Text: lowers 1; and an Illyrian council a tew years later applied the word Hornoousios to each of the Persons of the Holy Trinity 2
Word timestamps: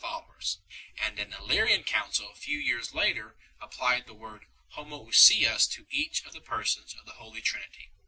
lowers 0.03 0.57
1; 0.97 1.09
and 1.09 1.19
an 1.19 1.31
Illyrian 1.31 1.83
council 1.83 2.31
a 2.31 2.35
tew 2.35 2.51
years 2.57 2.91
later 2.91 3.37
applied 3.61 4.07
the 4.07 4.15
word 4.15 4.47
Hornoousios 4.73 5.69
to 5.73 5.85
each 5.91 6.25
of 6.25 6.33
the 6.33 6.41
Persons 6.41 6.95
of 6.95 7.05
the 7.05 7.11
Holy 7.13 7.39
Trinity 7.41 7.89
2 7.93 7.93